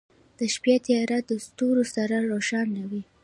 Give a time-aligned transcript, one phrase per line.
[0.37, 3.01] •د شپې تیاره د ستورو سره روښانه وي.